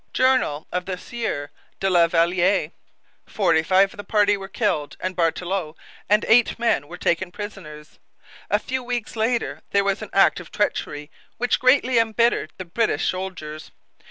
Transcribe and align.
Journal 0.13 0.65
of 0.71 0.85
the 0.87 0.97
Sieur 0.97 1.51
de 1.79 1.87
la 1.87 2.07
Valliere.] 2.07 2.71
Forty 3.27 3.61
five 3.61 3.93
of 3.93 3.97
the 3.97 4.03
party 4.03 4.35
were 4.35 4.47
killed, 4.47 4.97
and 4.99 5.15
Bartelot 5.15 5.75
and 6.09 6.25
eight 6.27 6.57
men 6.57 6.87
were 6.87 6.97
taken 6.97 7.31
prisoners. 7.31 7.99
A 8.49 8.57
few 8.57 8.81
weeks 8.81 9.15
later 9.15 9.61
there 9.69 9.83
was 9.83 10.01
an 10.01 10.09
act 10.11 10.39
of 10.39 10.49
treachery 10.51 11.11
which 11.37 11.59
greatly 11.59 11.99
embittered 11.99 12.51
the 12.57 12.65
British 12.65 13.07
soldiers. 13.11 13.69